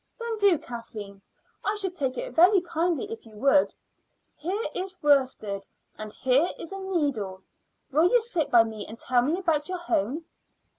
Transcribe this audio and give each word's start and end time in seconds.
"Then 0.19 0.35
do, 0.39 0.57
Kathleen. 0.57 1.21
I 1.63 1.75
should 1.75 1.95
take 1.95 2.17
it 2.17 2.33
very 2.33 2.59
kindly 2.59 3.11
if 3.11 3.27
you 3.27 3.35
would. 3.37 3.75
Here 4.35 4.63
is 4.73 4.97
worsted, 5.03 5.67
and 5.95 6.11
here 6.11 6.49
is 6.57 6.71
a 6.71 6.79
needle. 6.79 7.43
Will 7.91 8.09
you 8.09 8.19
sit 8.19 8.49
by 8.49 8.63
me 8.63 8.83
and 8.87 8.97
tell 8.97 9.21
me 9.21 9.37
about 9.37 9.69
your 9.69 9.77
home?" 9.77 10.25